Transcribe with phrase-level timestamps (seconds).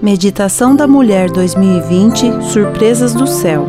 [0.00, 3.66] Meditação da Mulher 2020 Surpresas do Céu.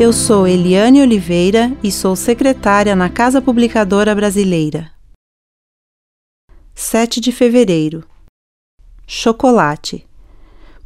[0.00, 4.90] Eu sou Eliane Oliveira e sou secretária na Casa Publicadora Brasileira.
[6.74, 8.02] 7 de fevereiro.
[9.06, 10.08] Chocolate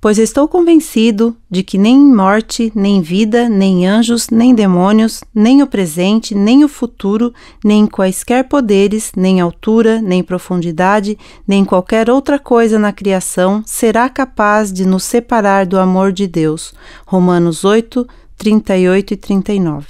[0.01, 5.67] pois estou convencido de que nem morte, nem vida, nem anjos, nem demônios, nem o
[5.67, 7.33] presente, nem o futuro,
[7.65, 14.73] nem quaisquer poderes, nem altura, nem profundidade, nem qualquer outra coisa na criação será capaz
[14.73, 16.75] de nos separar do amor de Deus.
[17.07, 19.87] Romanos 8, 38 e 39.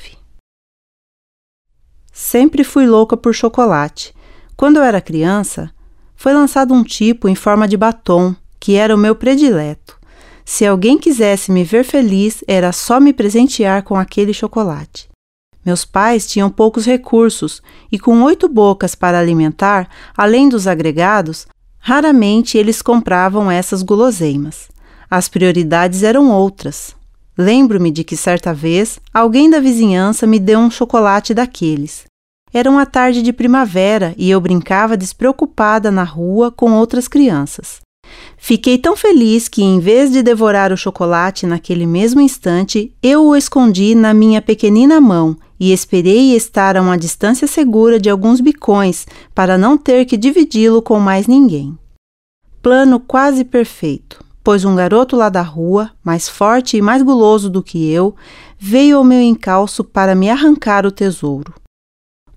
[2.13, 4.15] Sempre fui louca por chocolate.
[4.57, 5.71] Quando eu era criança,
[6.15, 9.96] foi lançado um tipo em forma de batom, que era o meu predileto.
[10.49, 15.09] Se alguém quisesse me ver feliz, era só me presentear com aquele chocolate.
[15.65, 17.61] Meus pais tinham poucos recursos
[17.91, 21.49] e, com oito bocas para alimentar, além dos agregados,
[21.81, 24.69] raramente eles compravam essas guloseimas.
[25.11, 26.95] As prioridades eram outras.
[27.37, 32.05] Lembro-me de que certa vez alguém da vizinhança me deu um chocolate daqueles.
[32.55, 37.81] Era uma tarde de primavera e eu brincava despreocupada na rua com outras crianças.
[38.37, 43.37] Fiquei tão feliz que, em vez de devorar o chocolate naquele mesmo instante, eu o
[43.37, 49.07] escondi na minha pequenina mão e esperei estar a uma distância segura de alguns bicões
[49.35, 51.77] para não ter que dividi-lo com mais ninguém.
[52.63, 57.63] Plano quase perfeito, pois um garoto lá da rua, mais forte e mais guloso do
[57.63, 58.15] que eu,
[58.59, 61.55] veio ao meu encalço para me arrancar o tesouro.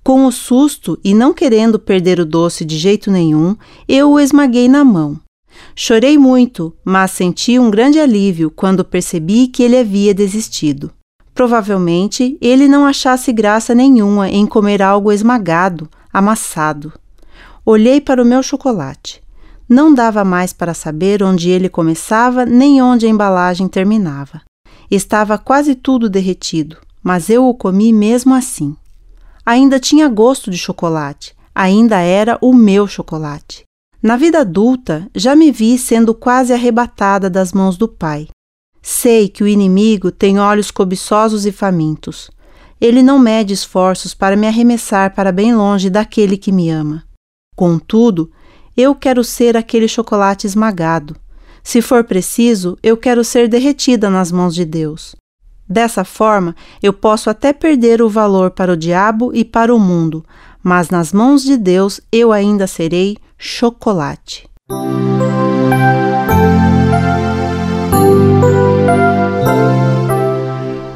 [0.03, 3.56] Com o susto e não querendo perder o doce de jeito nenhum,
[3.88, 5.20] eu o esmaguei na mão.
[5.76, 10.92] Chorei muito, mas senti um grande alívio quando percebi que ele havia desistido.
[11.34, 16.92] Provavelmente ele não achasse graça nenhuma em comer algo esmagado, amassado.
[17.66, 19.22] Olhei para o meu chocolate.
[19.70, 24.42] Não dava mais para saber onde ele começava nem onde a embalagem terminava.
[24.90, 28.75] Estava quase tudo derretido, mas eu o comi mesmo assim.
[29.46, 33.69] Ainda tinha gosto de chocolate, ainda era o meu chocolate.
[34.02, 38.30] Na vida adulta, já me vi sendo quase arrebatada das mãos do Pai.
[38.82, 42.32] Sei que o inimigo tem olhos cobiçosos e famintos.
[42.80, 47.04] Ele não mede esforços para me arremessar para bem longe daquele que me ama.
[47.58, 48.32] Contudo,
[48.76, 51.14] eu quero ser aquele chocolate esmagado.
[51.62, 55.14] Se for preciso, eu quero ser derretida nas mãos de Deus.
[55.68, 60.26] Dessa forma, eu posso até perder o valor para o diabo e para o mundo,
[60.64, 64.47] mas nas mãos de Deus eu ainda serei chocolate.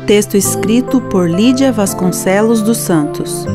[0.06, 3.46] Texto escrito por Lídia Vasconcelos dos Santos.